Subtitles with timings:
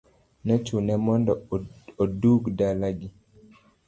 [0.45, 1.31] Nochune mondo
[2.03, 3.09] odug dala gi.